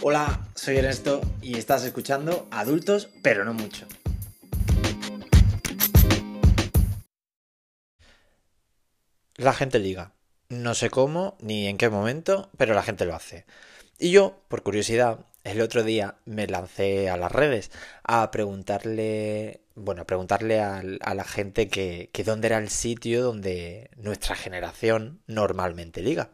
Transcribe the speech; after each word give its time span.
Hola, 0.00 0.46
soy 0.54 0.76
Ernesto 0.76 1.20
y 1.42 1.58
estás 1.58 1.82
escuchando 1.84 2.46
Adultos, 2.52 3.08
pero 3.20 3.44
no 3.44 3.52
mucho. 3.52 3.84
La 9.34 9.52
gente 9.52 9.80
liga. 9.80 10.12
No 10.50 10.74
sé 10.74 10.88
cómo 10.88 11.36
ni 11.40 11.66
en 11.66 11.78
qué 11.78 11.88
momento, 11.88 12.48
pero 12.56 12.74
la 12.74 12.84
gente 12.84 13.06
lo 13.06 13.16
hace. 13.16 13.44
Y 13.98 14.12
yo, 14.12 14.40
por 14.46 14.62
curiosidad, 14.62 15.26
el 15.42 15.60
otro 15.60 15.82
día 15.82 16.14
me 16.26 16.46
lancé 16.46 17.10
a 17.10 17.16
las 17.16 17.32
redes 17.32 17.72
a 18.04 18.30
preguntarle, 18.30 19.62
bueno, 19.74 20.02
a 20.02 20.06
preguntarle 20.06 20.60
a, 20.60 20.80
la 20.82 21.24
gente 21.24 21.66
que, 21.66 22.10
que 22.12 22.22
dónde 22.22 22.46
era 22.46 22.58
el 22.58 22.68
sitio 22.68 23.24
donde 23.24 23.90
nuestra 23.96 24.36
generación 24.36 25.22
normalmente 25.26 26.02
liga. 26.02 26.30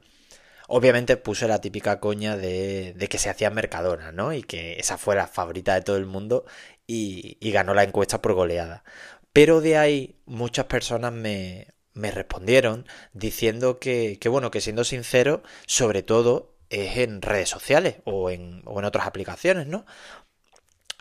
Obviamente 0.69 1.17
puse 1.17 1.49
la 1.49 1.61
típica 1.61 2.01
coña 2.01 2.37
de, 2.37 2.95
de 2.95 3.09
que 3.09 3.19
se 3.19 3.31
hacía 3.31 3.51
Mercadona, 3.51 4.13
¿no? 4.13 4.33
Y 4.33 4.43
que 4.43 4.79
esa 4.79 4.99
fue 4.99 5.15
la 5.15 5.27
favorita 5.27 5.75
de 5.75 5.83
todo 5.83 5.97
el 5.97 6.07
mundo 6.07 6.45
y, 6.87 7.37
y 7.41 7.51
ganó 7.53 7.75
la 7.75 7.85
encuesta 7.85 8.23
por 8.23 8.35
goleada. 8.35 8.85
Pero 9.33 9.61
de 9.61 9.77
ahí 9.77 10.17
muchas 10.27 10.67
personas 10.67 11.13
me, 11.13 11.69
me 11.93 12.11
respondieron 12.11 12.87
diciendo 13.13 13.79
que, 13.79 14.19
que, 14.21 14.29
bueno, 14.29 14.51
que 14.51 14.61
siendo 14.61 14.85
sincero, 14.85 15.43
sobre 15.67 16.03
todo 16.03 16.55
es 16.71 16.97
en 16.99 17.23
redes 17.23 17.49
sociales 17.49 17.97
o 18.05 18.31
en, 18.31 18.63
o 18.65 18.79
en 18.79 18.85
otras 18.85 19.07
aplicaciones, 19.07 19.67
¿no? 19.67 19.87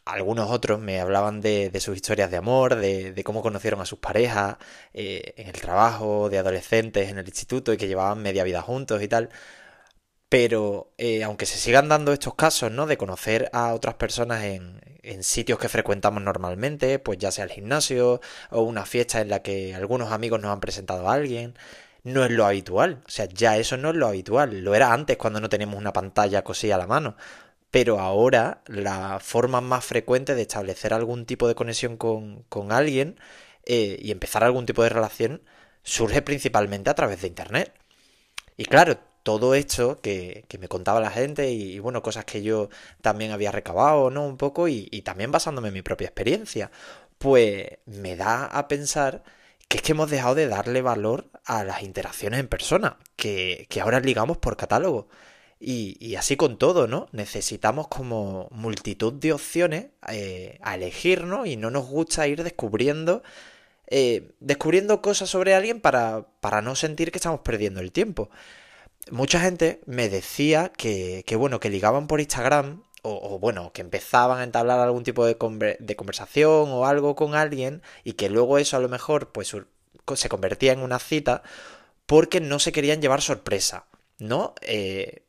Algunos 0.06 0.52
otros 0.52 0.80
me 0.82 1.00
hablaban 1.00 1.40
de, 1.40 1.72
sus 1.80 1.96
historias 1.96 2.30
de 2.30 2.38
amor, 2.38 2.76
de, 2.76 3.14
de, 3.14 3.24
cómo 3.24 3.42
conocieron 3.42 3.80
a 3.80 3.86
sus 3.86 4.00
parejas 4.00 4.58
eh, 4.94 5.34
en 5.38 5.48
el 5.48 5.54
trabajo, 5.54 6.30
de 6.30 6.40
adolescentes 6.40 7.10
en 7.10 7.18
el 7.20 7.28
instituto 7.28 7.72
y 7.72 7.78
que 7.78 7.88
llevaban 7.88 8.22
media 8.22 8.44
vida 8.44 8.62
juntos 8.62 9.02
y 9.02 9.08
tal. 9.08 9.30
Pero 10.30 10.94
eh, 10.98 11.24
aunque 11.24 11.46
se 11.46 11.58
sigan 11.58 11.88
dando 11.90 12.12
estos 12.12 12.36
casos, 12.36 12.72
¿no? 12.72 12.86
De 12.88 12.98
conocer 12.98 13.50
a 13.54 13.74
otras 13.74 13.96
personas 13.96 14.44
en, 14.44 14.82
en, 15.04 15.24
sitios 15.24 15.60
que 15.60 15.70
frecuentamos 15.70 16.24
normalmente, 16.24 17.00
pues 17.00 17.20
ya 17.20 17.32
sea 17.32 17.46
el 17.46 17.52
gimnasio 17.52 18.20
o 18.50 18.62
una 18.64 18.86
fiesta 18.86 19.22
en 19.22 19.30
la 19.30 19.42
que 19.44 19.76
algunos 19.76 20.12
amigos 20.12 20.42
nos 20.42 20.52
han 20.52 20.60
presentado 20.60 21.08
a 21.08 21.14
alguien, 21.14 21.56
no 22.04 22.26
es 22.26 22.32
lo 22.32 22.46
habitual. 22.46 23.04
O 23.08 23.12
sea, 23.12 23.26
ya 23.26 23.58
eso 23.58 23.78
no 23.78 23.92
es 23.92 23.96
lo 23.96 24.08
habitual. 24.08 24.62
Lo 24.62 24.76
era 24.76 24.92
antes 24.94 25.18
cuando 25.18 25.40
no 25.40 25.50
teníamos 25.50 25.78
una 25.78 25.94
pantalla 25.94 26.44
cosida 26.44 26.76
a 26.76 26.80
la 26.80 26.88
mano 26.88 27.16
pero 27.74 28.00
ahora 28.00 28.62
la 28.68 29.20
forma 29.20 29.60
más 29.60 29.84
frecuente 29.84 30.36
de 30.36 30.44
establecer 30.44 30.94
algún 30.94 31.26
tipo 31.26 31.48
de 31.48 31.56
conexión 31.56 31.98
con, 31.98 32.44
con 32.44 32.72
alguien 32.72 33.20
eh, 33.66 33.98
y 34.00 34.12
empezar 34.12 34.44
algún 34.44 34.68
tipo 34.68 34.84
de 34.84 34.90
relación 34.90 35.42
surge 35.82 36.22
principalmente 36.22 36.92
a 36.92 36.94
través 36.94 37.22
de 37.24 37.30
Internet. 37.30 37.74
Y 38.58 38.66
claro, 38.66 39.00
todo 39.24 39.56
esto 39.56 40.00
que, 40.02 40.46
que 40.50 40.60
me 40.60 40.68
contaba 40.68 41.00
la 41.00 41.10
gente 41.10 41.50
y, 41.52 41.80
bueno, 41.80 42.04
cosas 42.04 42.26
que 42.26 42.44
yo 42.44 42.70
también 43.02 43.32
había 43.32 43.52
recabado, 43.52 44.12
¿no? 44.12 44.28
Un 44.28 44.38
poco 44.38 44.68
y, 44.68 44.88
y 44.92 45.02
también 45.02 45.32
basándome 45.32 45.70
en 45.70 45.74
mi 45.74 45.82
propia 45.82 46.08
experiencia, 46.10 46.70
pues 47.18 47.80
me 47.88 48.16
da 48.16 48.46
a 48.46 48.68
pensar 48.68 49.24
que 49.68 49.78
es 49.78 49.84
que 49.84 49.94
hemos 49.94 50.12
dejado 50.12 50.36
de 50.36 50.48
darle 50.48 50.84
valor 50.84 51.32
a 51.44 51.64
las 51.64 51.82
interacciones 51.82 52.40
en 52.40 52.48
persona, 52.48 53.00
que, 53.16 53.66
que 53.70 53.82
ahora 53.82 54.00
ligamos 54.00 54.38
por 54.38 54.58
catálogo. 54.58 55.08
Y, 55.66 56.16
así 56.16 56.36
con 56.36 56.58
todo, 56.58 56.88
¿no? 56.88 57.08
Necesitamos 57.14 57.88
como 57.88 58.50
multitud 58.52 59.14
de 59.14 59.32
opciones 59.32 59.86
eh, 60.10 60.60
a 60.62 60.76
elegir, 60.76 61.24
¿no? 61.24 61.46
Y 61.46 61.56
no 61.56 61.72
nos 61.72 61.88
gusta 61.88 62.28
ir 62.28 62.44
descubriendo, 62.44 63.24
eh, 63.88 64.34
descubriendo 64.42 65.02
cosas 65.02 65.30
sobre 65.30 65.56
alguien 65.56 65.80
para, 65.80 66.28
para 66.42 66.62
no 66.62 66.76
sentir 66.76 67.12
que 67.14 67.18
estamos 67.18 67.40
perdiendo 67.42 67.80
el 67.80 67.94
tiempo. 67.94 68.30
Mucha 69.10 69.40
gente 69.40 69.80
me 69.86 70.10
decía 70.10 70.70
que, 70.76 71.24
que 71.26 71.38
bueno, 71.38 71.62
que 71.62 71.70
ligaban 71.70 72.08
por 72.08 72.20
Instagram 72.20 72.84
o, 73.04 73.38
bueno, 73.40 73.72
que 73.74 73.82
empezaban 73.82 74.40
a 74.40 74.44
entablar 74.44 74.80
algún 74.80 75.04
tipo 75.04 75.26
de, 75.26 75.38
conversación 75.38 76.72
o 76.72 76.86
algo 76.86 77.16
con 77.16 77.36
alguien 77.36 77.82
y 78.06 78.14
que 78.14 78.30
luego 78.30 78.58
eso 78.58 78.78
a 78.78 78.80
lo 78.80 78.88
mejor 78.90 79.32
pues 79.34 79.56
se 80.16 80.30
convertía 80.30 80.72
en 80.72 80.80
una 80.80 81.00
cita 81.00 81.44
porque 82.06 82.40
no 82.40 82.60
se 82.60 82.72
querían 82.72 83.02
llevar 83.02 83.22
sorpresa, 83.22 83.88
¿no? 84.20 84.56
Eh, 84.62 85.24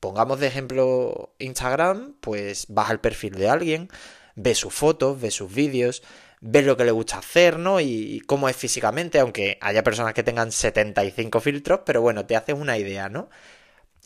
Pongamos 0.00 0.40
de 0.40 0.46
ejemplo 0.46 1.34
Instagram, 1.38 2.14
pues 2.20 2.66
vas 2.68 2.90
al 2.90 3.00
perfil 3.00 3.34
de 3.34 3.48
alguien, 3.48 3.88
ves 4.36 4.58
sus 4.58 4.72
fotos, 4.72 5.20
ves 5.20 5.34
sus 5.34 5.52
vídeos, 5.52 6.02
ves 6.40 6.64
lo 6.64 6.76
que 6.76 6.84
le 6.84 6.92
gusta 6.92 7.18
hacer, 7.18 7.58
¿no? 7.58 7.80
Y 7.80 8.22
cómo 8.26 8.48
es 8.48 8.56
físicamente, 8.56 9.18
aunque 9.18 9.58
haya 9.60 9.82
personas 9.82 10.14
que 10.14 10.22
tengan 10.22 10.52
75 10.52 11.40
filtros, 11.40 11.80
pero 11.84 12.00
bueno, 12.00 12.26
te 12.26 12.36
haces 12.36 12.54
una 12.56 12.78
idea, 12.78 13.08
¿no? 13.08 13.28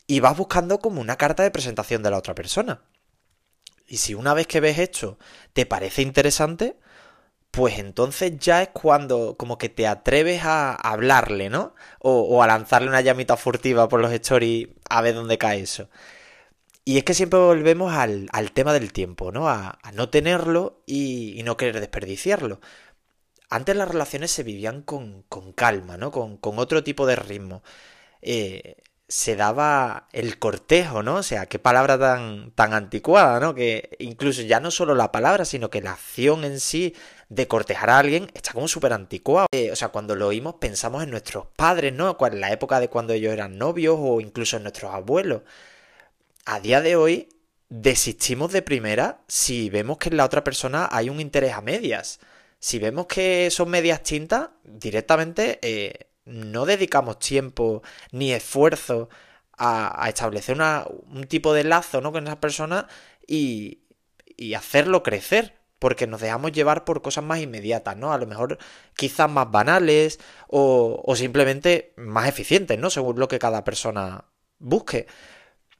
Y 0.07 0.21
vas 0.21 0.37
buscando 0.37 0.79
como 0.79 1.01
una 1.01 1.17
carta 1.17 1.43
de 1.43 1.51
presentación 1.51 2.03
de 2.03 2.11
la 2.11 2.19
otra 2.19 2.35
persona. 2.35 2.83
Y 3.87 3.99
si 3.99 4.15
una 4.15 4.35
vez 4.35 4.47
que 4.47 4.61
ves 4.61 4.79
esto 4.79 5.19
te 5.53 5.67
parece 5.67 6.03
interesante, 6.03 6.79
pues 7.53 7.79
entonces 7.79 8.39
ya 8.39 8.63
es 8.63 8.71
cuando 8.71 9.37
como 9.39 9.59
que 9.59 9.69
te 9.69 9.87
atreves 9.87 10.43
a 10.45 10.75
hablarle, 10.75 11.51
¿no? 11.51 11.75
O, 12.01 12.43
a 12.43 12.47
lanzarle 12.49 12.89
una 12.89 13.03
llamita 13.03 13.37
furtiva 13.37 13.89
por 13.89 14.01
los 14.01 14.13
stories 14.13 14.69
a 14.91 15.03
ver 15.03 15.15
dónde 15.15 15.39
cae 15.39 15.61
eso. 15.61 15.89
Y 16.85 16.99
es 16.99 17.05
que 17.05 17.15
siempre 17.15 17.39
volvemos 17.39 17.93
al, 17.95 18.29
tema 18.55 18.73
del 18.73 18.93
tiempo, 18.93 19.33
¿no? 19.33 19.49
A, 19.49 19.79
no 19.95 20.09
tenerlo 20.11 20.83
y, 20.87 21.39
y, 21.39 21.43
no 21.45 21.57
querer 21.57 21.81
desperdiciarlo. 21.81 22.61
Antes 23.51 23.77
las 23.77 23.89
relaciones 23.89 24.31
se 24.33 24.43
vivían 24.45 24.83
con, 24.83 25.23
con 25.29 25.53
calma, 25.53 25.97
¿no? 25.97 26.11
Con, 26.11 26.39
con, 26.39 26.59
otro 26.59 26.83
tipo 26.85 27.07
de 27.07 27.17
ritmo. 27.17 27.63
Eh, 28.23 28.77
se 29.13 29.37
daba 29.37 30.09
el 30.13 30.39
cortejo, 30.39 31.03
¿no? 31.03 31.17
O 31.17 31.23
sea, 31.23 31.45
qué 31.45 31.59
palabra 31.59 31.99
tan, 31.99 32.51
tan 32.53 32.73
anticuada, 32.73 33.41
¿no? 33.41 33.55
Que 33.55 33.95
incluso 33.99 34.41
ya 34.41 34.59
no 34.59 34.71
solo 34.71 34.95
la 34.95 35.13
palabra, 35.13 35.45
sino 35.45 35.69
que 35.69 35.83
la 35.83 35.93
acción 35.93 36.45
en 36.45 36.59
sí 36.61 36.95
de 37.29 37.47
cortejar 37.47 37.91
a 37.91 37.99
alguien 37.99 38.31
está 38.33 38.55
como 38.55 38.69
súper 38.69 38.95
anticuado. 38.95 39.49
Eh, 39.53 39.71
o 39.71 39.77
sea, 39.77 39.89
cuando 39.89 40.17
lo 40.17 40.29
oímos 40.29 40.55
pensamos 40.55 41.03
en 41.03 41.11
nuestros 41.11 41.45
padres, 41.55 41.93
¿no? 41.93 42.17
En 42.19 42.41
la 42.41 42.53
época 42.53 42.81
de 42.81 42.89
cuando 42.89 43.13
ellos 43.13 43.35
eran 43.35 43.59
novios 43.59 43.99
o 44.01 44.23
incluso 44.23 44.57
en 44.57 44.63
nuestros 44.63 44.95
abuelos. 44.95 45.43
A 46.47 46.61
día 46.61 46.81
de 46.81 46.97
hoy 46.97 47.29
desistimos 47.69 48.51
de 48.51 48.63
primera 48.63 49.21
si 49.29 49.69
vemos 49.69 49.99
que 49.99 50.09
en 50.09 50.17
la 50.17 50.25
otra 50.25 50.43
persona 50.43 50.89
hay 50.91 51.11
un 51.11 51.21
interés 51.21 51.53
a 51.53 51.61
medias. 51.61 52.19
Si 52.61 52.79
vemos 52.79 53.09
que 53.09 53.51
son 53.51 53.69
medias 53.69 54.03
tintas, 54.03 54.49
directamente... 54.65 55.59
Eh, 55.61 56.12
no 56.25 56.67
dedicamos 56.67 57.19
tiempo 57.19 57.83
ni 58.11 58.33
esfuerzo 58.33 59.09
a, 59.59 60.09
establecer 60.09 60.55
una, 60.57 60.85
un 61.13 61.25
tipo 61.25 61.55
de 61.55 61.65
lazo 61.65 62.01
¿no? 62.01 62.13
con 62.13 62.27
esa 62.27 62.41
persona 62.41 62.89
y, 63.27 63.83
y 64.37 64.55
hacerlo 64.55 65.03
crecer 65.03 65.63
porque 65.79 66.07
nos 66.07 66.21
dejamos 66.21 66.53
llevar 66.53 66.85
por 66.85 67.03
cosas 67.03 67.25
más 67.25 67.41
inmediatas, 67.41 67.97
¿no? 67.97 68.13
A 68.13 68.19
lo 68.19 68.25
mejor 68.29 68.57
quizás 68.97 69.29
más 69.29 69.51
banales 69.51 70.21
o, 70.47 71.03
o, 71.05 71.17
simplemente 71.17 71.93
más 71.97 72.29
eficientes, 72.29 72.79
¿no? 72.79 72.89
Según 72.89 73.19
lo 73.19 73.27
que 73.27 73.41
cada 73.41 73.65
persona 73.65 74.27
busque. 74.61 75.09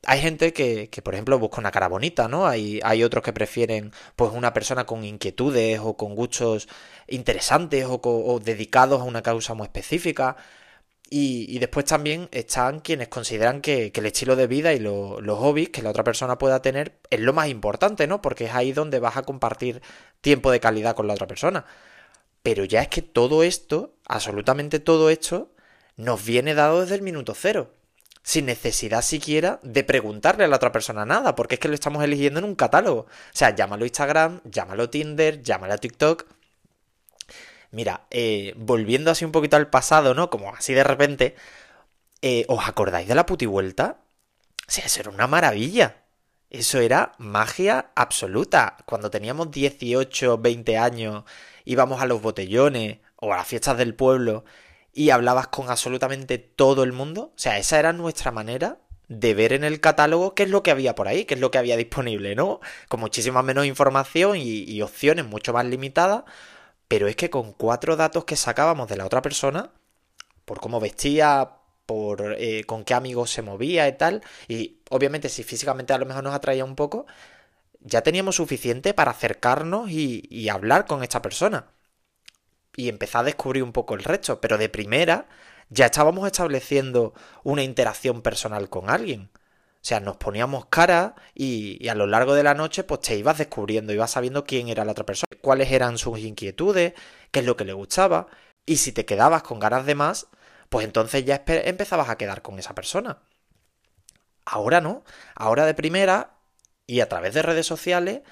Hay 0.05 0.21
gente 0.21 0.53
que, 0.53 0.91
que, 0.91 1.01
por 1.01 1.15
ejemplo, 1.15 1.39
busca 1.39 1.61
una 1.61 1.71
cara 1.71 1.87
bonita, 1.89 2.27
¿no? 2.27 2.47
Hay, 2.47 2.81
hay 2.83 3.05
otros 3.05 3.23
que 3.23 3.33
prefieren, 3.33 3.93
pues, 4.17 4.33
una 4.33 4.53
persona 4.53 4.85
con 4.85 5.05
inquietudes 5.05 5.79
o 5.81 5.97
con 5.97 6.17
gustos 6.17 6.69
interesantes 7.07 7.87
o, 7.89 8.41
dedicados 8.43 9.01
a 9.01 9.05
una 9.05 9.23
causa 9.23 9.55
muy 9.55 9.65
específica. 9.67 10.37
Y, 11.11 11.59
después 11.59 11.85
también 11.87 12.29
están 12.33 12.81
quienes 12.81 13.09
consideran 13.09 13.61
que, 13.61 13.93
el 13.95 14.07
estilo 14.07 14.35
de 14.37 14.47
vida 14.47 14.73
y 14.73 14.79
lo, 14.81 15.21
los 15.21 15.39
hobbies 15.39 15.69
que 15.71 15.83
la 15.83 15.91
otra 15.91 16.05
persona 16.05 16.39
pueda 16.39 16.63
tener 16.63 16.99
es 17.11 17.21
lo 17.21 17.33
más 17.33 17.49
importante, 17.49 18.07
¿no? 18.07 18.23
Porque 18.23 18.47
es 18.47 18.55
ahí 18.55 18.73
donde 18.73 18.99
vas 19.01 19.17
a 19.17 19.23
compartir 19.23 19.83
tiempo 20.21 20.51
de 20.51 20.61
calidad 20.61 20.97
con 20.97 21.07
la 21.07 21.15
otra 21.15 21.27
persona. 21.29 21.65
Pero 22.43 22.65
ya 22.65 22.83
es 22.83 22.89
que 22.89 23.03
todo 23.03 23.43
esto, 23.45 23.95
absolutamente 24.07 24.81
todo 24.81 25.11
esto, 25.11 25.53
nos 25.97 26.25
viene 26.25 26.55
dado 26.55 26.81
desde 26.83 26.97
el 26.97 27.03
minuto 27.03 27.35
cero 27.35 27.71
sin 28.23 28.47
necesidad 28.47 29.03
siquiera 29.03 29.59
de 29.63 29.85
preguntarle 29.85 30.45
a 30.45 30.49
la 30.49 30.57
otra 30.57 30.73
persona 30.73 31.05
nada, 31.05 31.35
porque 31.35 31.57
es 31.57 31.61
que 31.61 31.69
lo 31.69 31.75
estamos 31.75 32.05
eligiendo 32.05 32.39
en 32.39 32.45
un 32.45 32.55
catálogo. 32.55 33.01
O 33.01 33.09
sea, 33.33 33.55
llámalo 33.55 33.85
Instagram, 33.85 34.41
llámalo 34.45 34.91
Tinder, 34.91 35.43
llámalo 35.43 35.77
TikTok. 35.79 36.27
Mira, 37.73 38.07
eh, 38.11 38.55
volviendo 38.57 39.11
así 39.11 39.25
un 39.25 39.33
poquito 39.33 39.57
al 39.57 39.71
pasado, 39.71 40.15
¿no? 40.15 40.31
Como 40.31 40.55
así 40.55 40.75
de 40.75 40.85
repente, 40.85 41.37
eh, 42.23 42.45
¿os 42.49 42.69
acordáis 42.69 43.09
de 43.09 43.15
la 43.15 43.27
putivuelta? 43.27 43.99
O 44.69 44.71
sea, 44.71 44.85
eso 44.87 45.01
era 45.01 45.11
una 45.11 45.27
maravilla. 45.27 45.97
Eso 46.51 46.81
era 46.81 47.13
magia 47.19 47.93
absoluta. 47.95 48.77
Cuando 48.87 49.11
teníamos 49.11 49.51
18, 49.51 50.39
20 50.39 50.79
años, 50.79 51.25
íbamos 51.65 52.03
a 52.03 52.07
los 52.07 52.21
botellones 52.23 52.99
o 53.17 53.33
a 53.33 53.39
las 53.39 53.49
fiestas 53.49 53.79
del 53.79 53.95
pueblo 53.95 54.45
y 54.93 55.11
hablabas 55.11 55.49
con 55.49 55.71
absolutamente 55.71 56.39
todo 56.39 56.83
el 56.83 56.93
mundo. 56.93 57.33
O 57.35 57.39
sea, 57.39 57.59
esa 57.59 57.79
era 57.79 57.93
nuestra 57.93 58.31
manera 58.31 58.79
de 59.09 59.35
ver 59.35 59.53
en 59.53 59.65
el 59.65 59.81
catálogo 59.81 60.35
qué 60.35 60.45
es 60.45 60.51
lo 60.51 60.63
que 60.63 60.71
había 60.71 60.95
por 60.95 61.09
ahí, 61.09 61.25
qué 61.25 61.35
es 61.35 61.41
lo 61.41 61.51
que 61.51 61.59
había 61.59 61.77
disponible, 61.77 62.35
¿no? 62.35 62.61
Con 62.89 63.01
muchísima 63.01 63.43
menos 63.43 63.67
información 63.67 64.37
y, 64.37 64.81
opciones 64.83 65.27
mucho 65.27 65.53
más 65.53 65.67
limitadas. 65.67 66.25
Pero 66.89 67.09
es 67.09 67.17
que 67.17 67.31
con 67.31 67.53
cuatro 67.53 67.97
datos 67.97 68.25
que 68.25 68.37
sacábamos 68.37 68.89
de 68.89 68.97
la 68.97 69.07
otra 69.07 69.23
persona, 69.23 69.71
por 70.45 70.61
cómo 70.61 70.81
vestía, 70.81 71.53
por 71.87 72.37
eh, 72.39 72.65
con 72.65 72.85
qué 72.85 72.95
amigos 72.95 73.31
se 73.31 73.43
movía 73.43 73.89
y 73.89 73.97
tal. 73.97 74.23
Y 74.49 74.79
obviamente 74.91 75.29
si 75.29 75.43
físicamente 75.43 75.93
a 75.93 75.99
lo 75.99 76.07
mejor 76.07 76.25
nos 76.25 76.35
atraía 76.35 76.65
un 76.65 76.77
poco, 76.77 77.07
ya 77.81 78.03
teníamos 78.03 78.37
suficiente 78.37 78.95
para 78.95 79.13
acercarnos 79.13 79.91
y, 79.91 80.27
y 80.31 80.49
hablar 80.49 80.87
con 80.87 81.03
esta 81.03 81.23
persona. 81.23 81.72
Y 82.77 82.89
empezar 82.89 83.23
a 83.23 83.25
descubrir 83.25 83.63
un 83.63 83.73
poco 83.73 83.95
el 83.95 84.05
resto. 84.05 84.41
Pero 84.41 84.59
de 84.59 84.69
primera 84.69 85.27
ya 85.71 85.87
estábamos 85.87 86.27
estableciendo 86.27 87.15
una 87.45 87.63
interacción 87.63 88.23
personal 88.23 88.69
con 88.69 88.91
alguien. 88.91 89.31
O 89.83 89.85
sea, 89.85 90.01
nos 90.01 90.17
poníamos 90.17 90.67
cara 90.67 91.17
y, 91.35 91.89
a 91.89 91.95
lo 91.97 92.07
largo 92.07 92.35
de 92.35 92.45
la 92.45 92.55
noche 92.55 92.85
pues 92.85 93.01
te 93.01 93.17
ibas 93.17 93.39
descubriendo, 93.39 93.93
ibas 93.93 94.13
sabiendo 94.13 94.45
quién 94.45 94.69
era 94.69 94.85
la 94.85 94.93
otra 94.93 95.05
persona, 95.05 95.27
cuáles 95.41 95.73
eran 95.73 95.99
sus 95.99 96.21
inquietudes, 96.21 96.95
qué 97.33 97.41
es 97.41 97.47
lo 97.47 97.57
que 97.57 97.65
le 97.65 97.73
gustaba. 97.73 98.29
Y 98.65 98.77
si 98.77 98.93
te 98.93 99.05
quedabas 99.05 99.43
con 99.43 99.59
ganas 99.59 99.87
de 99.87 99.97
más, 99.97 100.29
pues 100.69 100.85
entonces 100.87 101.25
ya 101.25 101.43
empezabas 101.47 102.11
a 102.11 102.17
quedar 102.17 102.43
con 102.43 102.59
esa 102.59 102.75
persona. 102.75 103.19
Ahora 104.45 104.81
no, 104.81 105.05
ahora 105.35 105.67
de 105.67 105.75
primera 105.75 106.37
y 106.87 107.01
a 107.01 107.09
través 107.09 107.35
de 107.35 107.43
redes 107.43 107.67
sociales 107.67 108.23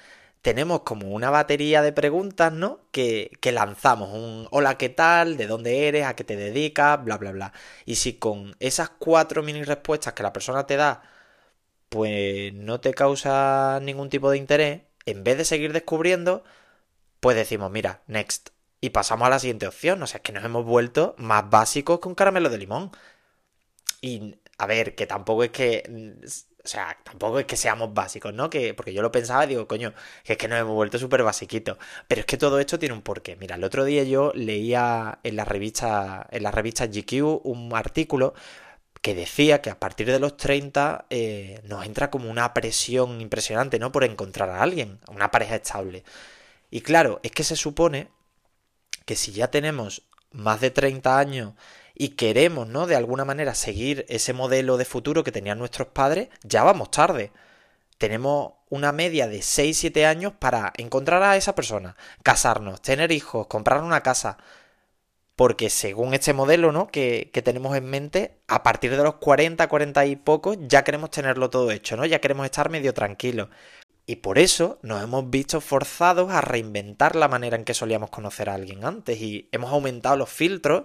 tenemos 0.41 0.81
como 0.81 1.09
una 1.09 1.29
batería 1.29 1.81
de 1.81 1.93
preguntas, 1.93 2.51
¿no? 2.53 2.79
Que, 2.91 3.31
que, 3.41 3.51
lanzamos 3.51 4.09
un 4.13 4.47
hola, 4.51 4.77
¿qué 4.77 4.89
tal? 4.89 5.37
¿De 5.37 5.47
dónde 5.47 5.87
eres? 5.87 6.05
¿A 6.05 6.15
qué 6.15 6.23
te 6.23 6.35
dedicas? 6.35 7.03
Bla, 7.03 7.17
bla, 7.17 7.31
bla. 7.31 7.53
Y 7.85 7.95
si 7.95 8.13
con 8.17 8.55
esas 8.59 8.89
cuatro 8.89 9.43
mini 9.43 9.63
respuestas 9.63 10.13
que 10.13 10.23
la 10.23 10.33
persona 10.33 10.65
te 10.67 10.77
da, 10.77 11.03
pues 11.89 12.53
no 12.53 12.79
te 12.81 12.93
causa 12.93 13.79
ningún 13.81 14.09
tipo 14.09 14.31
de 14.31 14.37
interés, 14.37 14.81
en 15.05 15.23
vez 15.23 15.37
de 15.37 15.45
seguir 15.45 15.73
descubriendo, 15.73 16.43
pues 17.19 17.35
decimos, 17.37 17.71
mira, 17.71 18.03
next. 18.07 18.49
Y 18.81 18.91
pasamos 18.91 19.27
a 19.27 19.29
la 19.31 19.39
siguiente 19.39 19.67
opción. 19.67 20.01
O 20.03 20.07
sea, 20.07 20.17
es 20.19 20.23
que 20.23 20.33
nos 20.33 20.45
hemos 20.45 20.65
vuelto 20.65 21.15
más 21.17 21.49
básicos 21.49 21.99
que 22.01 22.07
un 22.09 22.15
caramelo 22.15 22.49
de 22.49 22.57
limón. 22.57 22.91
Y, 24.01 24.39
a 24.57 24.65
ver, 24.67 24.95
que 24.95 25.07
tampoco 25.07 25.43
es 25.43 25.51
que 25.51 25.83
o 26.63 26.67
sea, 26.67 26.97
tampoco 27.03 27.39
es 27.39 27.45
que 27.45 27.57
seamos 27.57 27.93
básicos, 27.93 28.33
¿no? 28.33 28.49
Que, 28.49 28.73
porque 28.73 28.93
yo 28.93 29.01
lo 29.01 29.11
pensaba 29.11 29.45
y 29.45 29.49
digo, 29.49 29.67
coño, 29.67 29.93
que 30.23 30.33
es 30.33 30.37
que 30.37 30.47
nos 30.47 30.59
hemos 30.59 30.75
vuelto 30.75 30.99
súper 30.99 31.23
basiquitos. 31.23 31.77
Pero 32.07 32.21
es 32.21 32.25
que 32.27 32.37
todo 32.37 32.59
esto 32.59 32.77
tiene 32.79 32.93
un 32.93 33.01
porqué. 33.01 33.35
Mira, 33.35 33.55
el 33.55 33.63
otro 33.63 33.83
día 33.85 34.03
yo 34.03 34.31
leía 34.35 35.19
en 35.23 35.35
la 35.35 35.45
revista, 35.45 36.27
en 36.31 36.43
la 36.43 36.51
revista 36.51 36.85
GQ 36.87 37.41
un 37.43 37.71
artículo 37.73 38.33
que 39.01 39.15
decía 39.15 39.61
que 39.61 39.71
a 39.71 39.79
partir 39.79 40.07
de 40.07 40.19
los 40.19 40.37
30 40.37 41.05
eh, 41.09 41.61
nos 41.63 41.85
entra 41.85 42.11
como 42.11 42.29
una 42.29 42.53
presión 42.53 43.21
impresionante, 43.21 43.79
¿no? 43.79 43.91
Por 43.91 44.03
encontrar 44.03 44.49
a 44.49 44.61
alguien, 44.61 44.99
a 45.07 45.11
una 45.11 45.31
pareja 45.31 45.55
estable. 45.55 46.03
Y 46.69 46.81
claro, 46.81 47.19
es 47.23 47.31
que 47.31 47.43
se 47.43 47.55
supone 47.55 48.09
que 49.05 49.15
si 49.15 49.31
ya 49.31 49.49
tenemos 49.49 50.03
más 50.31 50.61
de 50.61 50.71
30 50.71 51.17
años 51.19 51.53
y 51.95 52.09
queremos, 52.09 52.67
¿no? 52.67 52.87
De 52.87 52.95
alguna 52.95 53.25
manera 53.25 53.55
seguir 53.55 54.05
ese 54.09 54.33
modelo 54.33 54.77
de 54.77 54.85
futuro 54.85 55.23
que 55.23 55.31
tenían 55.31 55.59
nuestros 55.59 55.89
padres, 55.89 56.29
ya 56.43 56.63
vamos 56.63 56.91
tarde. 56.91 57.31
Tenemos 57.97 58.53
una 58.69 58.91
media 58.91 59.27
de 59.27 59.39
6-7 59.39 60.05
años 60.05 60.33
para 60.39 60.73
encontrar 60.77 61.21
a 61.23 61.37
esa 61.37 61.55
persona, 61.55 61.95
casarnos, 62.23 62.81
tener 62.81 63.11
hijos, 63.11 63.47
comprar 63.47 63.83
una 63.83 64.01
casa. 64.01 64.37
Porque 65.35 65.69
según 65.69 66.13
este 66.13 66.33
modelo, 66.33 66.71
¿no? 66.71 66.87
Que, 66.87 67.31
que 67.33 67.41
tenemos 67.41 67.75
en 67.75 67.85
mente, 67.85 68.39
a 68.47 68.63
partir 68.63 68.95
de 68.95 69.03
los 69.03 69.15
40, 69.15 69.67
40 69.67 70.05
y 70.05 70.15
pocos, 70.15 70.57
ya 70.61 70.83
queremos 70.83 71.09
tenerlo 71.11 71.49
todo 71.49 71.71
hecho, 71.71 71.97
¿no? 71.97 72.05
Ya 72.05 72.21
queremos 72.21 72.45
estar 72.45 72.69
medio 72.69 72.93
tranquilos. 72.93 73.49
Y 74.05 74.17
por 74.17 74.39
eso 74.39 74.79
nos 74.81 75.03
hemos 75.03 75.29
visto 75.29 75.61
forzados 75.61 76.31
a 76.31 76.41
reinventar 76.41 77.15
la 77.15 77.27
manera 77.27 77.55
en 77.55 77.63
que 77.63 77.73
solíamos 77.73 78.09
conocer 78.09 78.49
a 78.49 78.55
alguien 78.55 78.83
antes 78.83 79.19
y 79.21 79.47
hemos 79.51 79.71
aumentado 79.71 80.17
los 80.17 80.29
filtros 80.29 80.83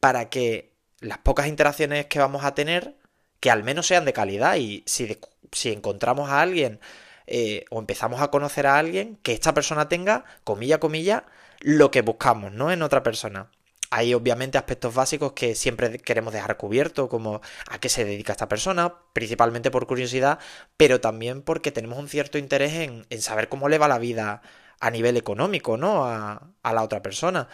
para 0.00 0.28
que 0.28 0.76
las 1.00 1.18
pocas 1.18 1.46
interacciones 1.46 2.06
que 2.06 2.18
vamos 2.18 2.44
a 2.44 2.54
tener, 2.54 2.96
que 3.40 3.50
al 3.50 3.62
menos 3.64 3.86
sean 3.86 4.04
de 4.04 4.12
calidad 4.12 4.56
y 4.56 4.82
si, 4.86 5.18
si 5.52 5.72
encontramos 5.72 6.30
a 6.30 6.40
alguien 6.40 6.80
eh, 7.26 7.64
o 7.70 7.80
empezamos 7.80 8.20
a 8.20 8.30
conocer 8.30 8.66
a 8.66 8.78
alguien, 8.78 9.18
que 9.22 9.32
esta 9.32 9.54
persona 9.54 9.88
tenga, 9.88 10.24
comilla, 10.44 10.78
comilla, 10.78 11.24
lo 11.60 11.90
que 11.90 12.02
buscamos, 12.02 12.52
¿no? 12.52 12.70
En 12.70 12.82
otra 12.82 13.02
persona. 13.02 13.50
Hay 13.90 14.14
obviamente 14.14 14.58
aspectos 14.58 14.94
básicos 14.94 15.32
que 15.32 15.54
siempre 15.54 15.98
queremos 15.98 16.32
dejar 16.32 16.56
cubierto, 16.56 17.08
como 17.08 17.40
a 17.68 17.78
qué 17.78 17.88
se 17.88 18.04
dedica 18.04 18.32
esta 18.32 18.48
persona, 18.48 18.94
principalmente 19.12 19.70
por 19.70 19.86
curiosidad, 19.86 20.38
pero 20.76 21.00
también 21.00 21.42
porque 21.42 21.72
tenemos 21.72 21.98
un 21.98 22.08
cierto 22.08 22.38
interés 22.38 22.74
en, 22.74 23.22
saber 23.22 23.48
cómo 23.48 23.68
le 23.68 23.78
va 23.78 23.88
la 23.88 23.98
vida 23.98 24.42
a 24.80 24.90
nivel 24.90 25.16
económico, 25.16 25.76
¿no? 25.76 26.04
A, 26.04 26.50
a 26.62 26.72
la 26.72 26.82
otra 26.82 27.02
persona 27.02 27.48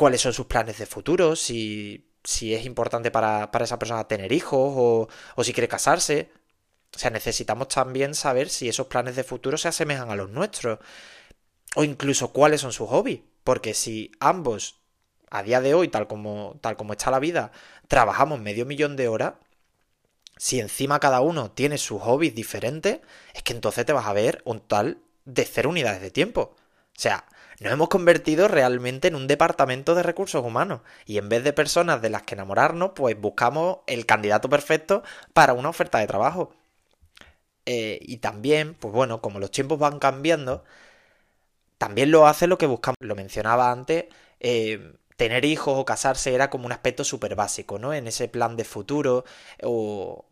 cuáles 0.00 0.22
son 0.22 0.32
sus 0.32 0.46
planes 0.46 0.78
de 0.78 0.86
futuro, 0.86 1.36
si, 1.36 2.10
si 2.24 2.54
es 2.54 2.64
importante 2.64 3.10
para, 3.10 3.50
esa 3.60 3.78
persona 3.78 4.08
tener 4.08 4.32
hijos 4.32 4.72
o, 4.74 5.08
o 5.36 5.44
si 5.44 5.52
quiere 5.52 5.68
casarse. 5.68 6.32
O 6.96 6.98
sea, 6.98 7.10
necesitamos 7.10 7.68
también 7.68 8.14
saber 8.14 8.48
si 8.48 8.66
esos 8.66 8.86
planes 8.86 9.14
de 9.14 9.24
futuro 9.24 9.58
se 9.58 9.68
asemejan 9.68 10.10
a 10.10 10.16
los 10.16 10.30
nuestros. 10.30 10.78
O 11.74 11.84
incluso 11.84 12.32
cuáles 12.32 12.62
son 12.62 12.72
sus 12.72 12.88
hobbies. 12.88 13.20
Porque 13.44 13.74
si 13.74 14.10
ambos, 14.20 14.80
a 15.30 15.42
día 15.42 15.60
de 15.60 15.74
hoy, 15.74 15.88
tal 15.88 16.06
como, 16.06 16.58
tal 16.62 16.78
como 16.78 16.94
está 16.94 17.10
la 17.10 17.18
vida, 17.18 17.52
trabajamos 17.86 18.40
medio 18.40 18.64
millón 18.64 18.96
de 18.96 19.08
horas, 19.08 19.34
si 20.38 20.60
encima 20.60 20.98
cada 20.98 21.20
uno 21.20 21.50
tiene 21.50 21.76
sus 21.76 22.00
hobbies 22.00 22.34
diferentes, 22.34 23.00
es 23.34 23.42
que 23.42 23.52
entonces 23.52 23.84
te 23.84 23.92
vas 23.92 24.06
a 24.06 24.14
ver 24.14 24.40
un 24.46 24.60
tal 24.60 25.02
de 25.26 25.44
cero 25.44 25.68
unidades 25.68 26.00
de 26.00 26.10
tiempo. 26.10 26.56
O 26.96 27.00
sea, 27.00 27.26
nos 27.60 27.72
hemos 27.72 27.88
convertido 27.88 28.48
realmente 28.48 29.08
en 29.08 29.14
un 29.14 29.26
departamento 29.26 29.94
de 29.94 30.02
recursos 30.02 30.44
humanos 30.44 30.80
y 31.06 31.18
en 31.18 31.28
vez 31.28 31.44
de 31.44 31.52
personas 31.52 32.02
de 32.02 32.10
las 32.10 32.22
que 32.22 32.34
enamorarnos, 32.34 32.92
pues 32.94 33.20
buscamos 33.20 33.78
el 33.86 34.06
candidato 34.06 34.48
perfecto 34.48 35.02
para 35.32 35.52
una 35.54 35.68
oferta 35.70 35.98
de 35.98 36.06
trabajo. 36.06 36.52
Eh, 37.66 37.98
y 38.02 38.18
también, 38.18 38.74
pues 38.74 38.92
bueno, 38.92 39.20
como 39.20 39.38
los 39.38 39.50
tiempos 39.50 39.78
van 39.78 39.98
cambiando, 39.98 40.64
también 41.78 42.10
lo 42.10 42.26
hace 42.26 42.46
lo 42.46 42.58
que 42.58 42.66
buscamos. 42.66 42.96
Lo 43.00 43.14
mencionaba 43.16 43.70
antes, 43.72 44.06
eh, 44.40 44.94
tener 45.16 45.44
hijos 45.44 45.74
o 45.78 45.84
casarse 45.84 46.34
era 46.34 46.50
como 46.50 46.66
un 46.66 46.72
aspecto 46.72 47.04
súper 47.04 47.34
básico, 47.36 47.78
¿no? 47.78 47.92
En 47.94 48.06
ese 48.06 48.28
plan 48.28 48.56
de 48.56 48.64
futuro 48.64 49.24
o, 49.62 50.26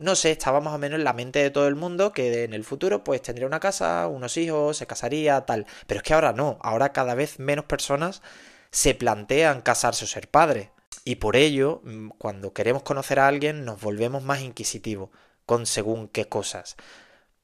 no 0.00 0.16
sé, 0.16 0.32
estaba 0.32 0.60
más 0.60 0.74
o 0.74 0.78
menos 0.78 0.98
en 0.98 1.04
la 1.04 1.12
mente 1.12 1.40
de 1.40 1.50
todo 1.50 1.68
el 1.68 1.76
mundo 1.76 2.12
que 2.12 2.44
en 2.44 2.54
el 2.54 2.64
futuro 2.64 3.04
pues 3.04 3.22
tendría 3.22 3.46
una 3.46 3.60
casa, 3.60 4.08
unos 4.08 4.36
hijos, 4.36 4.76
se 4.78 4.86
casaría, 4.86 5.42
tal. 5.42 5.66
Pero 5.86 5.98
es 5.98 6.02
que 6.04 6.14
ahora 6.14 6.32
no, 6.32 6.58
ahora 6.62 6.92
cada 6.92 7.14
vez 7.14 7.38
menos 7.38 7.66
personas 7.66 8.22
se 8.70 8.94
plantean 8.94 9.62
casarse 9.62 10.04
o 10.04 10.08
ser 10.08 10.28
padre. 10.28 10.72
Y 11.04 11.16
por 11.16 11.36
ello, 11.36 11.80
mm, 11.84 12.10
cuando 12.18 12.52
queremos 12.52 12.82
conocer 12.82 13.18
a 13.20 13.28
alguien, 13.28 13.64
nos 13.64 13.80
volvemos 13.80 14.22
más 14.22 14.40
inquisitivos 14.40 15.10
con 15.46 15.66
según 15.66 16.08
qué 16.08 16.28
cosas. 16.28 16.76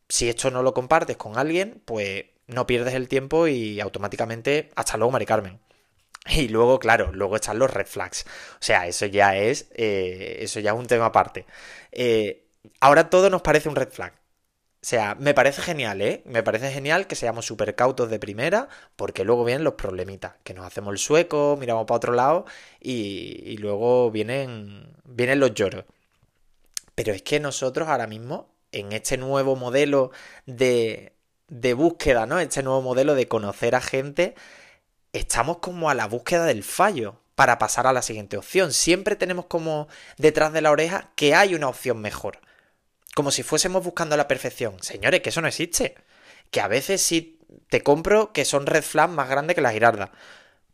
Si 0.09 0.29
esto 0.29 0.51
no 0.51 0.63
lo 0.63 0.75
compartes 0.75 1.17
con 1.17 1.39
alguien, 1.39 1.83
pues 1.85 2.27
no 2.47 2.67
pierdes 2.67 2.95
el 2.95 3.09
tiempo 3.09 3.49
y 3.49 3.81
automáticamente 3.81 4.71
hasta 4.77 4.97
luego, 4.97 5.13
Mari 5.13 5.27
Carmen. 5.27 5.61
Y 6.29 6.49
luego, 6.49 6.79
claro, 6.79 7.13
luego 7.13 7.37
están 7.37 7.59
los 7.59 7.73
red 7.73 7.87
flags. 7.87 8.25
O 8.55 8.63
sea, 8.63 8.87
eso 8.87 9.07
ya 9.07 9.37
es. 9.37 9.69
Eh, 9.75 10.39
eso 10.41 10.61
ya 10.61 10.73
es 10.73 10.77
un 10.79 10.87
tema 10.87 11.07
aparte. 11.07 11.47
Eh, 11.93 12.46
ahora 12.81 13.11
todo 13.11 13.31
nos 13.31 13.43
parece 13.43 13.69
un 13.69 13.77
red 13.77 13.91
flag. 13.91 14.15
O 14.87 14.89
sea, 14.89 15.17
me 15.17 15.35
parece 15.35 15.63
genial, 15.63 16.01
¿eh? 16.01 16.23
Me 16.27 16.45
parece 16.45 16.71
genial 16.71 17.09
que 17.09 17.17
seamos 17.17 17.45
súper 17.45 17.75
cautos 17.75 18.09
de 18.09 18.21
primera, 18.21 18.69
porque 18.95 19.25
luego 19.25 19.45
vienen 19.45 19.65
los 19.65 19.75
problemitas, 19.75 20.35
que 20.45 20.55
nos 20.55 20.65
hacemos 20.65 20.93
el 20.93 20.99
sueco, 20.99 21.57
miramos 21.59 21.87
para 21.87 21.97
otro 21.97 22.13
lado 22.13 22.47
y, 22.81 23.57
luego 23.59 24.13
vienen, 24.13 24.95
vienen 25.05 25.41
los 25.41 25.55
lloros. 25.55 25.87
Pero 26.95 27.13
es 27.13 27.23
que 27.23 27.41
nosotros 27.41 27.89
ahora 27.89 28.07
mismo, 28.07 28.49
en 28.71 28.93
este 28.93 29.17
nuevo 29.17 29.57
modelo 29.57 30.13
de, 30.47 31.15
de 31.49 31.75
búsqueda, 31.75 32.27
¿no? 32.27 32.39
Este 32.39 32.63
nuevo 32.63 32.81
modelo 32.83 33.17
de 33.17 33.27
conocer 33.27 33.75
a 33.75 33.81
gente, 33.81 34.37
estamos 35.13 35.59
como 35.59 35.91
a 35.91 35.95
la 35.95 36.07
búsqueda 36.07 36.45
del 36.45 36.63
fallo 36.63 37.17
para 37.35 37.59
pasar 37.59 37.89
a 37.89 37.93
la 37.93 38.03
siguiente 38.03 38.37
opción. 38.37 38.73
Siempre 38.73 39.17
tenemos 39.17 39.47
como 39.47 39.89
detrás 40.17 40.53
de 40.53 40.61
la 40.61 40.71
oreja 40.71 41.11
que 41.17 41.35
hay 41.35 41.57
una 41.57 41.69
opción 41.69 42.01
mejor 42.01 42.39
como 43.17 43.31
si 43.31 43.43
fuésemos 43.43 43.83
buscando 43.83 44.15
la 44.19 44.29
perfección. 44.29 44.77
Señores, 44.83 45.23
que 45.23 45.31
eso 45.31 45.41
no 45.41 45.49
existe. 45.49 45.95
Que 46.51 46.61
a 46.61 46.69
veces 46.69 47.01
sí 47.01 47.41
te 47.71 47.83
compro 47.83 48.31
que 48.35 48.45
son 48.45 48.67
red 48.67 48.83
flags 48.83 49.11
más 49.11 49.31
grandes 49.31 49.55
que 49.55 49.63
la 49.63 49.73
girarda. 49.73 50.13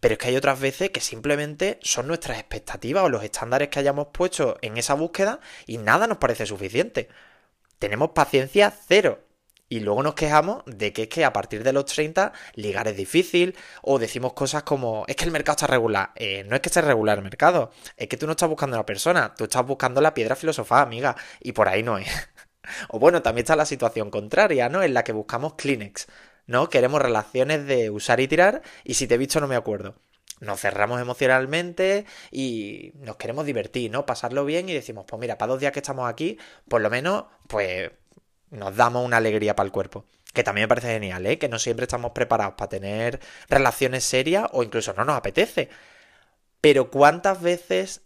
Pero 0.00 0.14
es 0.14 0.18
que 0.18 0.26
hay 0.26 0.34
otras 0.34 0.58
veces 0.58 0.90
que 0.90 0.98
simplemente 1.00 1.78
son 1.82 2.08
nuestras 2.08 2.40
expectativas 2.40 3.04
o 3.04 3.08
los 3.08 3.22
estándares 3.22 3.68
que 3.68 3.78
hayamos 3.78 4.08
puesto 4.12 4.58
en 4.60 4.76
esa 4.76 4.94
búsqueda 4.94 5.38
y 5.66 5.78
nada 5.78 6.08
nos 6.08 6.18
parece 6.18 6.44
suficiente. 6.44 7.08
Tenemos 7.78 8.10
paciencia 8.10 8.72
cero. 8.88 9.24
Y 9.72 9.80
luego 9.80 10.02
nos 10.02 10.14
quejamos 10.14 10.64
de 10.66 10.92
que 10.92 11.04
es 11.04 11.08
que 11.08 11.24
a 11.24 11.32
partir 11.32 11.62
de 11.64 11.72
los 11.72 11.86
30 11.86 12.34
ligar 12.56 12.88
es 12.88 12.96
difícil 12.96 13.56
o 13.80 13.98
decimos 13.98 14.34
cosas 14.34 14.64
como 14.64 15.04
es 15.08 15.16
que 15.16 15.24
el 15.24 15.30
mercado 15.30 15.56
está 15.56 15.66
regular. 15.66 16.10
Eh, 16.16 16.44
no 16.46 16.56
es 16.56 16.60
que 16.60 16.68
esté 16.68 16.82
regular 16.82 17.16
el 17.16 17.24
mercado, 17.24 17.70
es 17.96 18.06
que 18.06 18.18
tú 18.18 18.26
no 18.26 18.32
estás 18.32 18.50
buscando 18.50 18.76
a 18.76 18.80
la 18.80 18.84
persona, 18.84 19.32
tú 19.34 19.44
estás 19.44 19.64
buscando 19.64 20.02
la 20.02 20.12
piedra 20.12 20.36
filosofada, 20.36 20.82
amiga, 20.82 21.16
y 21.40 21.52
por 21.52 21.68
ahí 21.70 21.82
no 21.82 21.96
es. 21.96 22.06
O 22.88 22.98
bueno, 22.98 23.22
también 23.22 23.44
está 23.44 23.56
la 23.56 23.66
situación 23.66 24.10
contraria, 24.10 24.68
¿no? 24.68 24.82
En 24.82 24.94
la 24.94 25.04
que 25.04 25.12
buscamos 25.12 25.54
Kleenex, 25.54 26.06
¿no? 26.46 26.68
Queremos 26.68 27.00
relaciones 27.02 27.66
de 27.66 27.90
usar 27.90 28.20
y 28.20 28.28
tirar 28.28 28.62
y 28.84 28.94
si 28.94 29.06
te 29.06 29.14
he 29.14 29.18
visto 29.18 29.40
no 29.40 29.48
me 29.48 29.56
acuerdo. 29.56 29.96
nos 30.40 30.60
cerramos 30.60 31.00
emocionalmente 31.00 32.04
y 32.32 32.92
nos 32.96 33.16
queremos 33.16 33.46
divertir, 33.46 33.90
¿no? 33.90 34.04
Pasarlo 34.06 34.44
bien 34.44 34.68
y 34.68 34.74
decimos, 34.74 35.04
pues 35.08 35.20
mira, 35.20 35.38
para 35.38 35.50
dos 35.52 35.60
días 35.60 35.72
que 35.72 35.78
estamos 35.80 36.08
aquí, 36.10 36.38
por 36.68 36.80
lo 36.80 36.90
menos, 36.90 37.24
pues 37.48 37.90
nos 38.50 38.76
damos 38.76 39.04
una 39.04 39.18
alegría 39.18 39.54
para 39.56 39.66
el 39.66 39.72
cuerpo. 39.72 40.04
Que 40.34 40.42
también 40.44 40.64
me 40.64 40.68
parece 40.68 40.88
genial, 40.88 41.26
¿eh? 41.26 41.38
Que 41.38 41.48
no 41.48 41.58
siempre 41.58 41.84
estamos 41.84 42.12
preparados 42.12 42.54
para 42.56 42.68
tener 42.70 43.20
relaciones 43.48 44.04
serias 44.04 44.48
o 44.52 44.62
incluso 44.62 44.92
no 44.94 45.04
nos 45.04 45.16
apetece. 45.16 45.68
Pero 46.60 46.90
¿cuántas 46.90 47.40
veces 47.42 48.02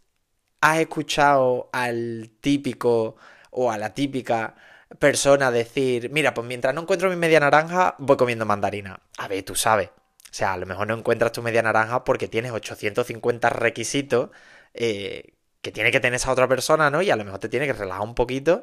has 0.61 0.79
escuchado 0.81 1.71
al 1.73 2.31
típico 2.41 3.17
o 3.57 3.73
a 3.73 3.79
la 3.79 3.95
típica 3.95 4.55
persona 4.99 5.51
decir, 5.51 6.11
mira, 6.11 6.35
pues 6.35 6.47
mientras 6.47 6.75
no 6.75 6.83
encuentro 6.83 7.11
mi 7.11 7.17
media 7.17 7.41
naranja, 7.41 7.97
voy 7.99 8.17
comiendo 8.17 8.45
mandarina? 8.45 9.01
A 9.19 9.29
ver, 9.29 9.43
tú 9.45 9.55
sabes. 9.55 9.89
O 9.89 10.35
sea, 10.39 10.53
a 10.53 10.57
lo 10.59 10.67
mejor 10.67 10.87
no 10.87 10.95
encuentras 10.95 11.33
tu 11.33 11.43
media 11.43 11.63
naranja 11.63 12.05
porque 12.05 12.29
tienes 12.29 12.53
850 12.53 13.49
requisitos 13.51 14.31
eh, 14.75 15.35
que 15.63 15.73
tiene 15.73 15.91
que 15.91 16.01
tener 16.01 16.17
esa 16.17 16.31
otra 16.31 16.47
persona, 16.47 16.91
¿no? 16.91 17.03
Y 17.03 17.11
a 17.11 17.17
lo 17.17 17.25
mejor 17.25 17.41
te 17.41 17.49
tiene 17.49 17.67
que 17.67 17.73
relajar 17.73 18.03
un 18.03 18.15
poquito 18.15 18.63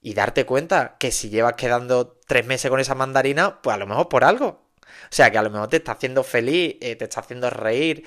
y 0.00 0.14
darte 0.14 0.46
cuenta 0.46 0.96
que 0.98 1.12
si 1.12 1.30
llevas 1.30 1.54
quedando 1.54 2.18
tres 2.26 2.46
meses 2.46 2.70
con 2.70 2.80
esa 2.80 2.94
mandarina, 2.94 3.60
pues 3.62 3.74
a 3.74 3.78
lo 3.78 3.86
mejor 3.86 4.08
por 4.08 4.24
algo. 4.24 4.46
O 4.46 5.10
sea, 5.10 5.30
que 5.30 5.38
a 5.38 5.42
lo 5.42 5.50
mejor 5.50 5.68
te 5.68 5.76
está 5.76 5.92
haciendo 5.92 6.24
feliz, 6.24 6.76
eh, 6.80 6.96
te 6.96 7.04
está 7.04 7.20
haciendo 7.20 7.50
reír 7.50 8.04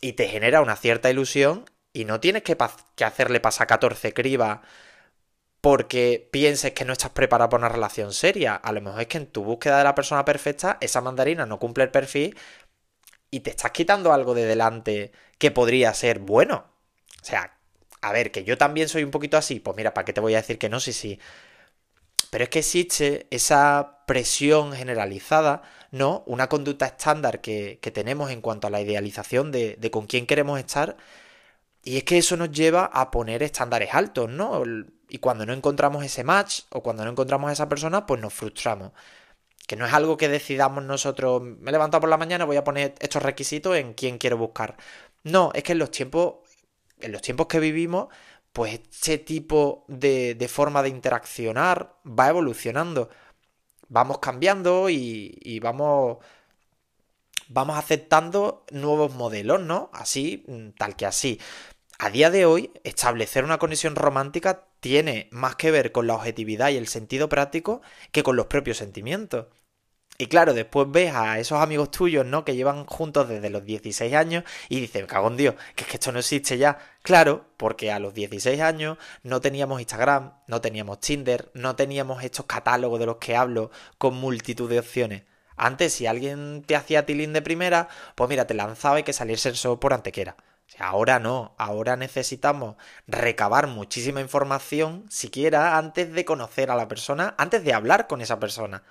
y 0.00 0.14
te 0.14 0.28
genera 0.28 0.62
una 0.62 0.76
cierta 0.76 1.10
ilusión 1.10 1.64
y 1.92 2.04
no 2.04 2.20
tienes 2.20 2.42
que, 2.42 2.56
que 2.96 3.04
hacerle 3.04 3.40
pasar 3.40 3.66
14 3.66 4.14
cribas 4.14 4.60
porque 5.60 6.28
pienses 6.30 6.72
que 6.72 6.84
no 6.84 6.92
estás 6.92 7.10
preparado 7.10 7.50
para 7.50 7.60
una 7.60 7.68
relación 7.68 8.12
seria. 8.12 8.54
A 8.54 8.72
lo 8.72 8.80
mejor 8.80 9.00
es 9.02 9.06
que 9.08 9.18
en 9.18 9.26
tu 9.26 9.44
búsqueda 9.44 9.78
de 9.78 9.84
la 9.84 9.94
persona 9.94 10.24
perfecta, 10.24 10.78
esa 10.80 11.00
mandarina 11.00 11.46
no 11.46 11.58
cumple 11.58 11.84
el 11.84 11.90
perfil 11.90 12.36
y 13.30 13.40
te 13.40 13.50
estás 13.50 13.72
quitando 13.72 14.12
algo 14.12 14.34
de 14.34 14.46
delante 14.46 15.12
que 15.38 15.50
podría 15.50 15.92
ser 15.94 16.20
bueno. 16.20 16.66
O 17.20 17.24
sea, 17.24 17.58
a 18.00 18.12
ver, 18.12 18.30
que 18.32 18.44
yo 18.44 18.56
también 18.58 18.88
soy 18.88 19.04
un 19.04 19.10
poquito 19.10 19.36
así. 19.36 19.60
Pues 19.60 19.76
mira, 19.76 19.94
¿para 19.94 20.04
qué 20.04 20.12
te 20.12 20.20
voy 20.20 20.34
a 20.34 20.38
decir 20.38 20.58
que 20.58 20.68
no? 20.68 20.80
Sí, 20.80 20.92
sí. 20.92 21.18
Pero 22.30 22.44
es 22.44 22.50
que 22.50 22.60
existe 22.60 23.26
esa 23.30 24.04
presión 24.06 24.72
generalizada, 24.72 25.62
¿no? 25.90 26.22
Una 26.26 26.48
conducta 26.48 26.86
estándar 26.86 27.40
que, 27.40 27.78
tenemos 27.94 28.30
en 28.30 28.40
cuanto 28.42 28.66
a 28.66 28.70
la 28.70 28.80
idealización 28.80 29.50
de, 29.52 29.76
de 29.76 29.90
con 29.90 30.06
quién 30.06 30.26
queremos 30.26 30.58
estar. 30.58 30.96
Y 31.84 31.96
es 31.98 32.04
que 32.04 32.18
eso 32.18 32.36
nos 32.36 32.52
lleva 32.52 32.84
a 32.86 33.10
poner 33.10 33.42
estándares 33.42 33.94
altos, 33.94 34.30
¿no? 34.30 34.62
Y 35.08 35.18
cuando 35.18 35.46
no 35.46 35.52
encontramos 35.52 36.04
ese 36.04 36.24
match 36.24 36.62
o 36.70 36.82
cuando 36.82 37.04
no 37.04 37.10
encontramos 37.10 37.50
a 37.50 37.52
esa 37.52 37.68
persona, 37.68 38.06
pues 38.06 38.20
nos 38.20 38.34
frustramos. 38.34 38.92
Que 39.66 39.76
no 39.76 39.86
es 39.86 39.92
algo 39.92 40.16
que 40.16 40.28
decidamos 40.28 40.84
nosotros, 40.84 41.42
me 41.42 41.70
he 41.70 41.72
levantado 41.72 42.00
por 42.02 42.10
la 42.10 42.16
mañana, 42.16 42.44
voy 42.44 42.56
a 42.56 42.64
poner 42.64 42.94
estos 43.00 43.22
requisitos 43.22 43.76
en 43.76 43.94
quién 43.94 44.18
quiero 44.18 44.38
buscar. 44.38 44.76
No, 45.24 45.50
es 45.54 45.62
que 45.62 45.72
en 45.72 45.78
los 45.78 45.90
tiempos, 45.90 46.36
en 47.00 47.12
los 47.12 47.22
tiempos 47.22 47.48
que 47.48 47.60
vivimos, 47.60 48.08
pues 48.52 48.74
este 48.74 49.18
tipo 49.18 49.84
de, 49.88 50.48
forma 50.50 50.82
de 50.82 50.90
interaccionar 50.90 51.94
va 52.06 52.28
evolucionando. 52.28 53.10
Vamos 53.88 54.18
cambiando 54.18 54.90
y, 54.90 55.38
y 55.42 55.60
vamos 55.60 56.18
vamos 57.48 57.78
aceptando 57.78 58.64
nuevos 58.70 59.14
modelos, 59.14 59.60
¿no? 59.60 59.90
Así, 59.92 60.44
mm, 60.46 60.70
tal 60.78 60.96
que 60.96 61.06
así. 61.06 61.40
A 62.00 62.10
día 62.10 62.30
de 62.30 62.46
hoy, 62.46 62.70
establecer 62.84 63.42
una 63.42 63.58
conexión 63.58 63.96
romántica 63.96 64.68
tiene 64.78 65.26
más 65.32 65.56
que 65.56 65.72
ver 65.72 65.90
con 65.90 66.06
la 66.06 66.14
objetividad 66.14 66.68
y 66.68 66.76
el 66.76 66.86
sentido 66.86 67.28
práctico 67.28 67.82
que 68.12 68.22
con 68.22 68.36
los 68.36 68.46
propios 68.46 68.76
sentimientos. 68.76 69.46
Y 70.16 70.28
claro, 70.28 70.54
después 70.54 70.86
ves 70.88 71.12
a 71.12 71.40
esos 71.40 71.60
amigos 71.60 71.90
tuyos, 71.90 72.24
¿no? 72.24 72.44
Que 72.44 72.54
llevan 72.54 72.86
juntos 72.86 73.28
desde 73.28 73.50
los 73.50 73.64
16 73.64 74.14
años 74.14 74.44
y 74.68 74.80
dices, 74.80 75.06
cagón 75.06 75.36
Dios, 75.36 75.56
que 75.74 75.82
es 75.82 75.90
que 75.90 75.96
esto 75.96 76.12
no 76.12 76.20
existe 76.20 76.56
ya. 76.56 76.78
Claro, 77.02 77.46
porque 77.56 77.90
a 77.90 77.98
los 77.98 78.14
16 78.14 78.60
años 78.60 78.96
no 79.24 79.40
teníamos 79.40 79.80
Instagram, 79.80 80.34
no 80.46 80.60
teníamos 80.60 81.00
Tinder, 81.00 81.50
no 81.54 81.74
teníamos 81.74 82.22
estos 82.22 82.46
catálogos 82.46 83.00
de 83.00 83.06
los 83.06 83.16
que 83.16 83.34
hablo 83.34 83.72
con 83.98 84.14
multitud 84.14 84.70
de 84.70 84.78
opciones. 84.78 85.24
Antes, 85.56 85.94
si 85.94 86.06
alguien 86.06 86.62
te 86.64 86.76
hacía 86.76 87.06
tilín 87.06 87.32
de 87.32 87.42
primera, 87.42 87.88
pues 88.14 88.30
mira, 88.30 88.46
te 88.46 88.54
lanzaba 88.54 89.00
y 89.00 89.02
que 89.02 89.12
saliese 89.12 89.48
el 89.48 89.78
por 89.78 89.92
antequera. 89.92 90.36
Ahora 90.78 91.18
no, 91.18 91.54
ahora 91.58 91.96
necesitamos 91.96 92.76
recabar 93.06 93.66
muchísima 93.66 94.20
información, 94.20 95.06
siquiera 95.10 95.76
antes 95.76 96.12
de 96.12 96.24
conocer 96.24 96.70
a 96.70 96.76
la 96.76 96.88
persona, 96.88 97.34
antes 97.38 97.64
de 97.64 97.74
hablar 97.74 98.06
con 98.06 98.20
esa 98.20 98.38
persona. 98.38 98.84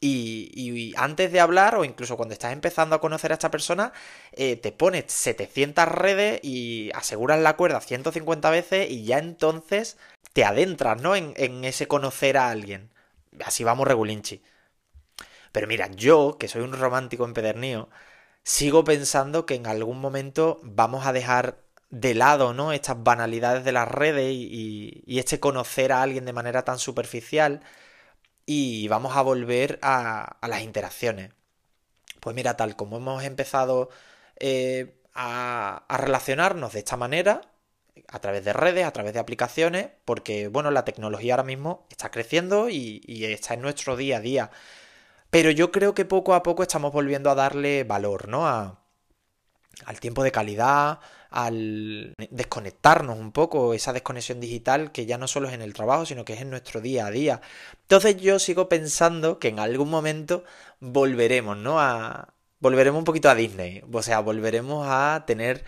Y, 0.00 0.92
antes 0.96 1.32
de 1.32 1.40
hablar, 1.40 1.76
o 1.76 1.84
incluso 1.84 2.16
cuando 2.16 2.34
estás 2.34 2.52
empezando 2.52 2.94
a 2.96 3.00
conocer 3.00 3.32
a 3.32 3.34
esta 3.34 3.50
persona, 3.50 3.92
eh, 4.32 4.56
te 4.56 4.72
pones 4.72 5.04
700 5.08 5.88
redes 5.88 6.40
y 6.42 6.90
aseguras 6.94 7.40
la 7.40 7.56
cuerda 7.56 7.80
150 7.80 8.50
veces 8.50 8.90
y 8.90 9.04
ya 9.04 9.18
entonces 9.18 9.96
te 10.34 10.44
adentras, 10.44 11.00
¿no? 11.00 11.16
En, 11.16 11.32
en 11.36 11.64
ese 11.64 11.88
conocer 11.88 12.36
a 12.36 12.50
alguien. 12.50 12.90
Así 13.44 13.64
vamos 13.64 13.88
regulinchi. 13.88 14.42
Pero 15.52 15.66
mira, 15.66 15.88
yo, 15.92 16.36
que 16.38 16.48
soy 16.48 16.62
un 16.62 16.72
romántico 16.72 17.24
empedernío, 17.24 17.88
sigo 18.44 18.84
pensando 18.84 19.46
que 19.46 19.54
en 19.56 19.66
algún 19.66 20.00
momento 20.00 20.60
vamos 20.62 21.06
a 21.06 21.12
dejar 21.12 21.64
de 21.90 22.14
lado, 22.14 22.54
¿no? 22.54 22.72
Estas 22.72 23.02
banalidades 23.02 23.64
de 23.64 23.72
las 23.72 23.88
redes 23.88 24.32
y, 24.32 25.04
este 25.18 25.40
conocer 25.40 25.92
a 25.92 26.02
alguien 26.02 26.24
de 26.24 26.32
manera 26.32 26.64
tan 26.64 26.78
superficial 26.78 27.62
y 28.46 28.88
vamos 28.88 29.16
a 29.16 29.22
volver 29.22 29.78
a, 29.82 30.38
las 30.48 30.62
interacciones. 30.62 31.32
Pues 32.20 32.36
mira, 32.36 32.56
tal 32.56 32.76
como 32.76 32.98
hemos 32.98 33.24
empezado 33.24 33.90
eh, 34.38 35.00
a, 35.14 35.84
relacionarnos 35.88 36.72
de 36.72 36.80
esta 36.80 36.96
manera, 36.96 37.42
a 38.08 38.20
través 38.20 38.44
de 38.44 38.52
redes, 38.52 38.84
a 38.86 38.92
través 38.92 39.14
de 39.14 39.20
aplicaciones, 39.20 39.88
porque 40.04 40.48
bueno, 40.48 40.70
la 40.70 40.84
tecnología 40.84 41.34
ahora 41.34 41.44
mismo 41.44 41.86
está 41.90 42.10
creciendo 42.10 42.68
y, 42.68 43.02
y 43.06 43.24
está 43.26 43.54
en 43.54 43.62
nuestro 43.62 43.96
día 43.96 44.18
a 44.18 44.20
día. 44.20 44.50
Pero 45.34 45.50
yo 45.50 45.72
creo 45.72 45.94
que 45.94 46.04
poco 46.04 46.32
a 46.34 46.44
poco 46.44 46.62
estamos 46.62 46.92
volviendo 46.92 47.28
a 47.28 47.34
darle 47.34 47.82
valor, 47.82 48.28
¿no? 48.28 48.46
Al 48.46 49.98
tiempo 49.98 50.22
de 50.22 50.30
calidad, 50.30 51.00
al 51.28 52.14
desconectarnos 52.30 53.18
un 53.18 53.32
poco, 53.32 53.74
esa 53.74 53.92
desconexión 53.92 54.38
digital 54.38 54.92
que 54.92 55.06
ya 55.06 55.18
no 55.18 55.26
solo 55.26 55.48
es 55.48 55.54
en 55.54 55.62
el 55.62 55.74
trabajo, 55.74 56.06
sino 56.06 56.24
que 56.24 56.34
es 56.34 56.40
en 56.40 56.50
nuestro 56.50 56.80
día 56.80 57.06
a 57.06 57.10
día. 57.10 57.40
Entonces 57.82 58.16
yo 58.18 58.38
sigo 58.38 58.68
pensando 58.68 59.40
que 59.40 59.48
en 59.48 59.58
algún 59.58 59.90
momento 59.90 60.44
volveremos, 60.78 61.56
¿no? 61.56 61.80
A, 61.80 62.32
volveremos 62.60 63.00
un 63.00 63.04
poquito 63.04 63.28
a 63.28 63.34
Disney, 63.34 63.82
o 63.92 64.02
sea, 64.02 64.20
volveremos 64.20 64.86
a 64.88 65.24
tener 65.26 65.64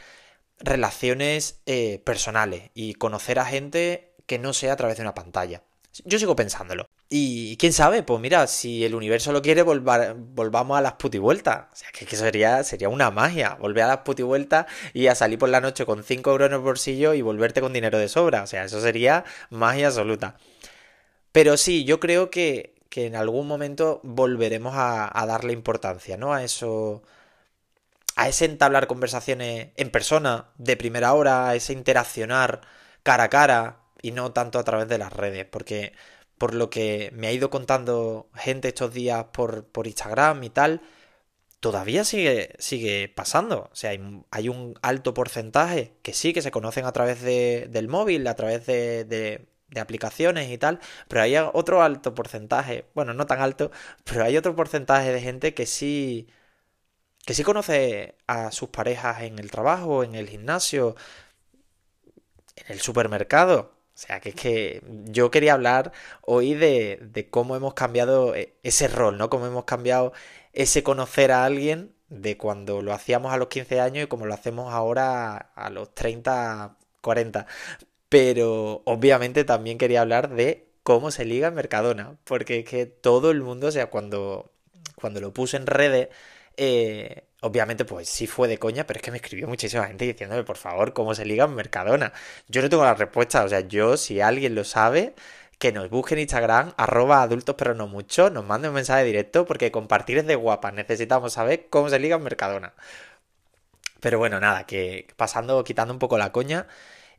relaciones 0.60 1.60
eh, 1.66 2.00
personales 2.04 2.70
y 2.74 2.94
conocer 2.94 3.40
a 3.40 3.46
gente 3.46 4.14
que 4.26 4.38
no 4.38 4.52
sea 4.52 4.74
a 4.74 4.76
través 4.76 4.96
de 4.98 5.02
una 5.02 5.14
pantalla. 5.14 5.64
Yo 6.04 6.20
sigo 6.20 6.36
pensándolo. 6.36 6.88
Y 7.08 7.56
quién 7.58 7.72
sabe, 7.72 8.02
pues 8.02 8.20
mira, 8.20 8.48
si 8.48 8.84
el 8.84 8.94
universo 8.94 9.30
lo 9.32 9.40
quiere, 9.40 9.62
volvamos 9.62 10.76
a 10.76 10.80
las 10.80 10.94
putivueltas. 10.94 11.66
O 11.72 11.76
sea, 11.76 11.88
que, 11.92 12.04
que 12.04 12.16
sería, 12.16 12.64
sería 12.64 12.88
una 12.88 13.12
magia. 13.12 13.54
Volver 13.60 13.84
a 13.84 13.88
las 13.88 13.98
putivueltas 13.98 14.66
y 14.92 15.06
a 15.06 15.14
salir 15.14 15.38
por 15.38 15.48
la 15.48 15.60
noche 15.60 15.86
con 15.86 16.02
5 16.02 16.30
euros 16.30 16.48
en 16.48 16.54
el 16.54 16.60
bolsillo 16.60 17.14
y 17.14 17.22
volverte 17.22 17.60
con 17.60 17.72
dinero 17.72 17.98
de 17.98 18.08
sobra. 18.08 18.42
O 18.42 18.46
sea, 18.48 18.64
eso 18.64 18.80
sería 18.80 19.24
magia 19.50 19.86
absoluta. 19.88 20.36
Pero 21.32 21.56
sí, 21.56 21.84
yo 21.84 22.00
creo 22.00 22.30
que, 22.30 22.74
que 22.88 23.06
en 23.06 23.16
algún 23.16 23.46
momento 23.46 24.00
volveremos 24.02 24.74
a, 24.74 25.10
a, 25.20 25.26
darle 25.26 25.52
importancia, 25.52 26.16
¿no? 26.16 26.32
A 26.34 26.42
eso. 26.42 27.02
A 28.16 28.28
ese 28.28 28.46
entablar 28.46 28.86
conversaciones 28.86 29.68
en 29.76 29.90
persona, 29.90 30.48
de 30.58 30.76
primera 30.76 31.12
hora, 31.14 31.48
a 31.50 31.54
ese 31.54 31.72
interaccionar 31.74 32.62
cara 33.02 33.24
a 33.24 33.30
cara 33.30 33.80
y 34.02 34.12
no 34.12 34.32
tanto 34.32 34.58
a 34.58 34.64
través 34.64 34.88
de 34.88 34.98
las 34.98 35.12
redes. 35.12 35.46
Porque 35.46 35.92
por 36.38 36.54
lo 36.54 36.70
que 36.70 37.10
me 37.14 37.28
ha 37.28 37.32
ido 37.32 37.50
contando 37.50 38.28
gente 38.34 38.68
estos 38.68 38.92
días 38.92 39.26
por, 39.32 39.66
por 39.66 39.86
Instagram 39.86 40.42
y 40.44 40.50
tal, 40.50 40.82
todavía 41.60 42.04
sigue, 42.04 42.54
sigue 42.58 43.08
pasando. 43.08 43.68
O 43.72 43.74
sea, 43.76 43.90
hay, 44.30 44.48
un 44.48 44.74
alto 44.82 45.14
porcentaje 45.14 45.96
que 46.02 46.12
sí, 46.12 46.32
que 46.32 46.42
se 46.42 46.50
conocen 46.50 46.84
a 46.86 46.92
través 46.92 47.22
de, 47.22 47.68
del 47.70 47.88
móvil, 47.88 48.26
a 48.26 48.36
través 48.36 48.66
de, 48.66 49.04
de, 49.04 49.48
de, 49.68 49.80
aplicaciones 49.80 50.50
y 50.50 50.58
tal, 50.58 50.80
pero 51.08 51.22
hay 51.22 51.36
otro 51.36 51.82
alto 51.82 52.14
porcentaje, 52.14 52.86
bueno, 52.94 53.14
no 53.14 53.26
tan 53.26 53.40
alto, 53.40 53.70
pero 54.04 54.24
hay 54.24 54.36
otro 54.36 54.54
porcentaje 54.56 55.12
de 55.12 55.20
gente 55.20 55.54
que 55.54 55.66
sí, 55.66 56.28
que 57.26 57.34
sí 57.34 57.42
conoce 57.44 58.16
a 58.26 58.52
sus 58.52 58.68
parejas 58.70 59.22
en 59.22 59.38
el 59.38 59.50
trabajo, 59.50 60.04
en 60.04 60.14
el 60.14 60.28
gimnasio, 60.28 60.96
en 62.56 62.72
el 62.72 62.80
supermercado. 62.80 63.75
O 63.96 63.98
sea, 63.98 64.20
que 64.20 64.28
es 64.30 64.34
que 64.34 64.82
yo 65.06 65.30
quería 65.30 65.54
hablar 65.54 65.90
hoy 66.20 66.52
de, 66.52 66.98
de, 67.00 67.30
cómo 67.30 67.56
hemos 67.56 67.72
cambiado 67.72 68.34
eh, 68.34 68.54
ese 68.62 68.88
rol, 68.88 69.16
¿no? 69.16 69.30
Cómo 69.30 69.46
hemos 69.46 69.64
cambiado 69.64 70.12
ese 70.52 70.82
conocer 70.82 71.32
a 71.32 71.46
alguien 71.46 71.94
de 72.10 72.36
cuando 72.36 72.82
lo 72.82 72.92
hacíamos 72.92 73.32
a 73.32 73.38
los 73.38 73.48
15 73.48 73.80
años 73.80 74.04
y 74.04 74.06
cómo 74.06 74.26
lo 74.26 74.34
hacemos 74.34 74.72
ahora 74.74 75.36
a 75.54 75.70
los 75.70 75.94
30, 75.94 76.76
40. 77.00 77.46
Pero 78.10 78.82
obviamente 78.84 79.44
también 79.44 79.78
quería 79.78 80.02
hablar 80.02 80.28
de 80.28 80.68
cómo 80.82 81.10
se 81.10 81.24
liga 81.24 81.50
Mercadona, 81.50 82.18
porque 82.24 82.60
es 82.60 82.64
que 82.66 82.86
todo 82.86 83.30
el 83.30 83.42
mundo, 83.42 83.68
o 83.68 83.72
sea, 83.72 83.88
cuando, 83.90 84.52
cuando 84.96 85.20
lo 85.22 85.32
puse 85.32 85.56
en 85.56 85.66
redes, 85.66 86.08
eh, 86.58 87.24
Obviamente, 87.46 87.84
pues 87.84 88.08
sí 88.08 88.26
fue 88.26 88.48
de 88.48 88.58
coña, 88.58 88.86
pero 88.86 88.98
es 88.98 89.02
que 89.04 89.12
me 89.12 89.18
escribió 89.18 89.46
muchísima 89.46 89.86
gente 89.86 90.04
diciéndome, 90.04 90.42
por 90.42 90.56
favor, 90.56 90.92
cómo 90.92 91.14
se 91.14 91.24
liga 91.24 91.44
en 91.44 91.54
Mercadona. 91.54 92.12
Yo 92.48 92.60
no 92.60 92.68
tengo 92.68 92.82
la 92.84 92.94
respuesta, 92.94 93.44
o 93.44 93.48
sea, 93.48 93.60
yo, 93.60 93.96
si 93.96 94.20
alguien 94.20 94.56
lo 94.56 94.64
sabe, 94.64 95.14
que 95.58 95.70
nos 95.72 95.88
busque 95.88 96.14
en 96.14 96.20
Instagram, 96.22 96.74
arroba 96.76 97.22
adultos 97.22 97.54
pero 97.56 97.74
no 97.74 97.86
mucho, 97.86 98.30
nos 98.30 98.44
mande 98.44 98.68
un 98.68 98.74
mensaje 98.74 99.04
directo, 99.04 99.46
porque 99.46 99.70
compartir 99.70 100.18
es 100.18 100.26
de 100.26 100.34
guapas, 100.34 100.74
necesitamos 100.74 101.34
saber 101.34 101.68
cómo 101.70 101.88
se 101.88 102.00
liga 102.00 102.16
en 102.16 102.24
Mercadona. 102.24 102.74
Pero 104.00 104.18
bueno, 104.18 104.40
nada, 104.40 104.66
que 104.66 105.06
pasando, 105.16 105.62
quitando 105.64 105.92
un 105.92 105.98
poco 105.98 106.18
la 106.18 106.32
coña, 106.32 106.66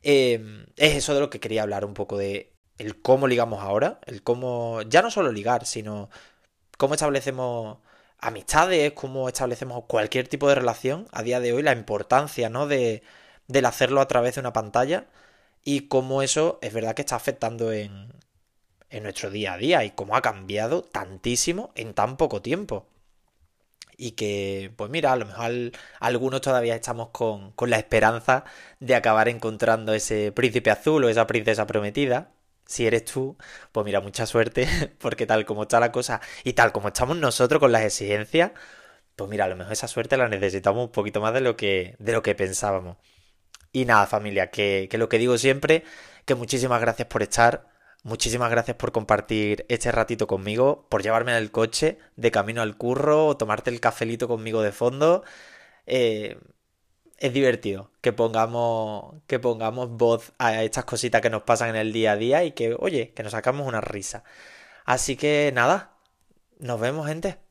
em, 0.03 0.65
es 0.77 0.95
eso 0.95 1.13
de 1.13 1.19
lo 1.21 1.29
que 1.29 1.39
quería 1.39 1.63
hablar 1.63 1.85
un 1.85 1.93
poco 1.93 2.17
de 2.17 2.53
el 2.77 3.01
cómo 3.01 3.27
ligamos 3.27 3.61
ahora, 3.63 3.99
el 4.05 4.23
cómo, 4.23 4.81
ya 4.83 5.01
no 5.01 5.11
solo 5.11 5.31
ligar, 5.31 5.65
sino 5.65 6.09
cómo 6.77 6.93
establecemos 6.95 7.79
amistades, 8.19 8.93
cómo 8.93 9.27
establecemos 9.27 9.83
cualquier 9.85 10.27
tipo 10.27 10.49
de 10.49 10.55
relación 10.55 11.07
a 11.11 11.23
día 11.23 11.39
de 11.39 11.53
hoy, 11.53 11.63
la 11.63 11.73
importancia, 11.73 12.49
¿no? 12.49 12.67
De, 12.67 13.03
del 13.47 13.65
hacerlo 13.65 14.01
a 14.01 14.07
través 14.07 14.35
de 14.35 14.41
una 14.41 14.53
pantalla 14.53 15.05
y 15.63 15.87
cómo 15.87 16.21
eso 16.21 16.59
es 16.61 16.73
verdad 16.73 16.95
que 16.95 17.01
está 17.03 17.15
afectando 17.15 17.71
en, 17.71 18.11
en 18.89 19.03
nuestro 19.03 19.29
día 19.29 19.53
a 19.53 19.57
día 19.57 19.83
y 19.83 19.91
cómo 19.91 20.15
ha 20.15 20.21
cambiado 20.21 20.83
tantísimo 20.83 21.71
en 21.75 21.93
tan 21.93 22.17
poco 22.17 22.41
tiempo. 22.41 22.87
Y 23.99 24.11
que, 24.11 24.71
pues 24.77 24.91
mira, 24.91 25.11
a 25.13 25.15
lo 25.15 25.25
mejor 25.25 25.51
algunos 25.99 26.41
todavía 26.41 26.75
estamos 26.75 27.09
con, 27.09 27.51
con 27.53 27.69
la 27.71 27.77
esperanza 27.77 28.45
de 28.79 28.95
acabar 28.95 29.27
encontrando 29.27 29.93
ese 29.93 30.31
príncipe 30.31 30.69
azul 30.71 31.03
o 31.03 31.09
esa 31.09 31.25
princesa 31.27 31.65
prometida, 31.65 32.29
si 32.67 32.85
eres 32.87 33.05
tú, 33.05 33.37
pues 33.71 33.85
mira, 33.85 34.01
mucha 34.01 34.25
suerte, 34.25 34.67
porque 34.99 35.25
tal 35.25 35.45
como 35.45 35.63
está 35.63 35.79
la 35.79 35.91
cosa 35.91 36.21
y 36.43 36.53
tal 36.53 36.71
como 36.71 36.89
estamos 36.89 37.17
nosotros 37.17 37.59
con 37.59 37.71
las 37.71 37.83
exigencias, 37.83 38.51
pues 39.15 39.29
mira, 39.29 39.45
a 39.45 39.47
lo 39.49 39.55
mejor 39.55 39.73
esa 39.73 39.87
suerte 39.87 40.17
la 40.17 40.27
necesitamos 40.29 40.85
un 40.85 40.91
poquito 40.91 41.21
más 41.21 41.33
de 41.33 41.41
lo 41.41 41.57
que, 41.57 41.95
de 41.99 42.11
lo 42.13 42.21
que 42.21 42.35
pensábamos. 42.35 42.97
Y 43.71 43.85
nada, 43.85 44.07
familia, 44.07 44.51
que, 44.51 44.87
que 44.89 44.97
lo 44.97 45.09
que 45.09 45.19
digo 45.19 45.37
siempre, 45.37 45.83
que 46.25 46.35
muchísimas 46.35 46.81
gracias 46.81 47.07
por 47.07 47.23
estar, 47.23 47.67
muchísimas 48.03 48.51
gracias 48.51 48.77
por 48.77 48.91
compartir 48.91 49.65
este 49.69 49.91
ratito 49.91 50.27
conmigo, 50.27 50.87
por 50.89 51.03
llevarme 51.03 51.31
en 51.31 51.37
el 51.37 51.51
coche 51.51 51.99
de 52.15 52.31
camino 52.31 52.61
al 52.61 52.77
curro 52.77 53.27
o 53.27 53.37
tomarte 53.37 53.69
el 53.71 53.79
cafelito 53.79 54.27
conmigo 54.27 54.61
de 54.61 54.71
fondo. 54.71 55.23
Eh, 55.85 56.37
es 57.17 57.33
divertido 57.33 57.91
que 58.01 58.13
pongamos, 58.13 59.15
que 59.27 59.39
pongamos 59.39 59.89
voz 59.91 60.33
a 60.37 60.63
estas 60.63 60.85
cositas 60.85 61.21
que 61.21 61.29
nos 61.29 61.43
pasan 61.43 61.69
en 61.69 61.75
el 61.77 61.93
día 61.93 62.13
a 62.13 62.17
día 62.17 62.43
y 62.43 62.51
que, 62.51 62.75
oye, 62.79 63.13
que 63.13 63.23
nos 63.23 63.31
sacamos 63.33 63.67
una 63.67 63.81
risa. 63.81 64.23
Así 64.85 65.17
que 65.17 65.51
nada, 65.53 65.93
nos 66.59 66.79
vemos, 66.79 67.07
gente. 67.07 67.46